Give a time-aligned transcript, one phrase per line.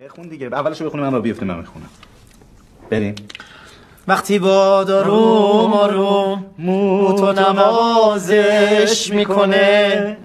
[0.00, 0.46] بخون دیگه.
[0.46, 1.88] اولشو بخونیم من بیفته من می‌خونم.
[2.90, 3.14] بریم.
[4.08, 10.16] وقتی با داروم آروم موتو نوازش می‌کنه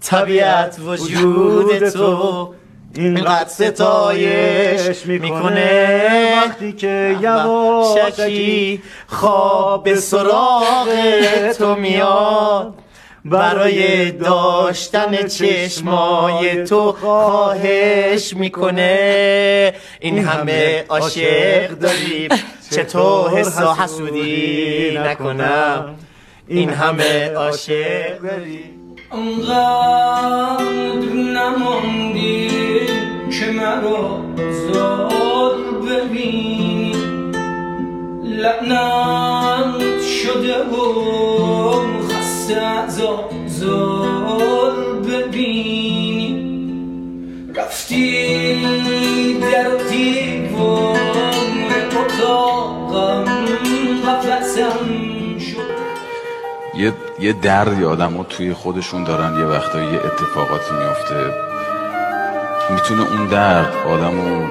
[0.00, 2.54] طبیعت وجود تو
[2.94, 6.42] اینقدر ستایش می‌کنه.
[6.46, 10.88] وقتی که یواشکی شکی خواب به سراغ
[11.58, 12.74] تو میاد.
[13.24, 19.74] برای داشتن چشمای تو خواهش می‌کنه.
[20.00, 22.28] این همه عاشق داریم
[22.70, 25.94] چطور حس و حسودی نکنم.
[26.48, 30.62] این همه عاشق داریم انقدر
[31.14, 32.48] نماندی
[33.40, 34.20] که مرا
[34.72, 35.54] زار
[35.86, 36.92] ببینی
[38.24, 41.31] لعنت شده و
[42.42, 46.42] خسته ازا زار ببینی
[47.54, 50.98] رفتی در دیوار
[52.00, 53.24] اتاقم
[55.38, 55.72] شد.
[56.74, 61.51] یه یه دردی آدم توی خودشون دارن یه وقتایی یه اتفاقاتی میفته
[62.70, 64.46] می‌تونه اون درد آدم رو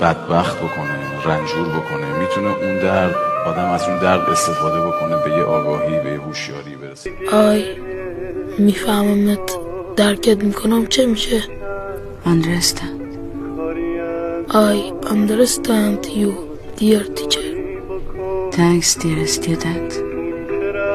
[0.00, 2.18] بدبخت بکنه رنجور بکنه.
[2.20, 3.14] می‌تونه اون درد
[3.46, 7.10] آدم از اون درد استفاده بکنه به یه آگاهی به یه هوشیاری برسه.
[7.32, 7.64] آی
[8.58, 9.58] میفهممت
[9.96, 11.42] درکت می‌کنم چه میشه؟
[12.26, 13.00] Understand.
[14.72, 14.76] I
[15.16, 16.30] understand you
[16.78, 17.50] dear teacher
[18.56, 19.90] Thanks, dear student.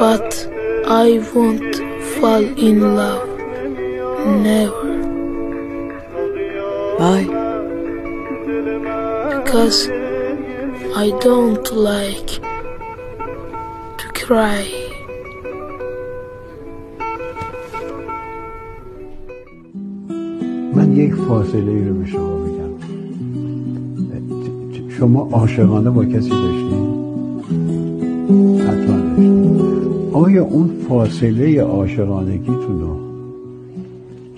[0.00, 0.30] but
[1.06, 1.74] I won't
[2.14, 3.28] fall in love.
[4.46, 4.97] Never.
[6.98, 7.38] Why?
[9.48, 9.88] because
[10.94, 12.30] I don't like
[14.00, 14.64] to cry.
[20.74, 22.70] من یک فاصله ای رو به شما بگم
[24.88, 26.72] شما عاشقانه با کسی داشتید
[28.60, 33.07] حتما داشتید آیا اون فاصله عاشقانگیتون رو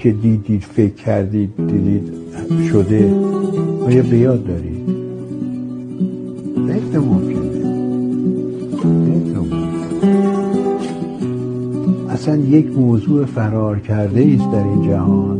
[0.00, 2.12] که دیدید فکر کردید دیدید
[2.72, 3.14] شده.
[3.86, 4.80] آیا به یاد دارید؟
[6.66, 7.40] غیر ممکنه.
[12.10, 15.38] اصلا یک موضوع فرار کرده است در این جهان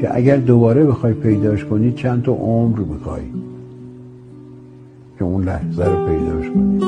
[0.00, 3.22] که اگر دوباره بخوای پیداش کنی چند تا عمر می‌خوای
[5.18, 6.80] که اون لحظه رو پیداش کنی.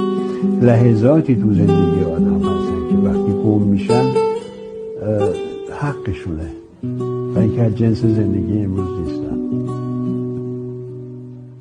[0.62, 4.04] لحظاتی تو زندگی آدم هستن که وقتی گم میشن
[5.80, 6.50] حقشونه.
[6.82, 9.38] اینکه از جنس زندگی امروز نیستن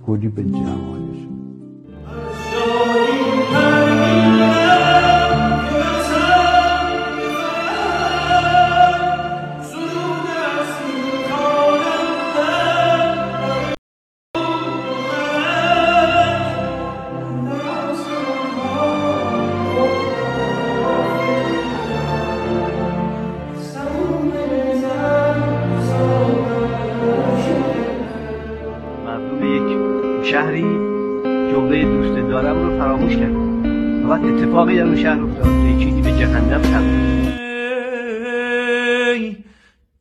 [0.08, 1.28] گلی به جمالش
[30.26, 30.62] شهری
[31.52, 33.36] جمله دوست دارم رو فراموش کرد.
[34.06, 35.46] و اتفاقی در اون شهر افتاد.
[35.46, 37.26] که چیزی به جهنم تبدیل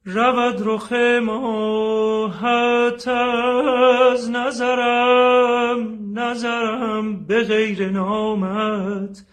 [0.04, 0.92] رود رخ
[1.22, 9.24] ماهت از نظرم نظرم به غیر نامت.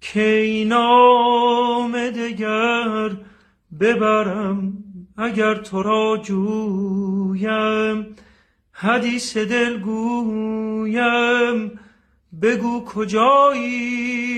[0.00, 3.10] کی نام دگر
[3.80, 4.72] ببرم
[5.16, 8.06] اگر تو را جویم.
[8.80, 11.80] حدیث دل گویم
[12.42, 14.28] بگو کجایی؟